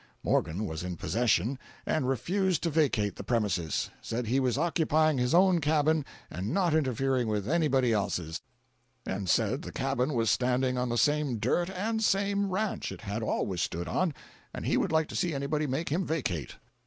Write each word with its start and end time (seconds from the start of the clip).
Morgan 0.23 0.65
was 0.65 0.81
in 0.83 0.97
possession 0.97 1.59
and 1.85 2.09
refused 2.09 2.63
to 2.63 2.71
vacate 2.71 3.17
the 3.17 3.23
premises—said 3.23 4.25
he 4.25 4.39
was 4.39 4.57
occupying 4.57 5.19
his 5.19 5.31
own 5.35 5.61
cabin 5.61 6.03
and 6.31 6.51
not 6.51 6.73
interfering 6.73 7.27
with 7.27 7.47
anybody 7.47 7.93
else's—and 7.93 9.29
said 9.29 9.61
the 9.61 9.71
cabin 9.71 10.15
was 10.15 10.31
standing 10.31 10.75
on 10.75 10.89
the 10.89 10.97
same 10.97 11.37
dirt 11.37 11.69
and 11.69 12.03
same 12.03 12.49
ranch 12.49 12.91
it 12.91 13.01
had 13.01 13.21
always 13.21 13.61
stood 13.61 13.87
on, 13.87 14.11
and 14.55 14.65
he 14.65 14.75
would 14.75 14.91
like 14.91 15.07
to 15.07 15.15
see 15.15 15.35
anybody 15.35 15.67
make 15.67 15.89
him 15.89 16.03
vacate. 16.03 16.55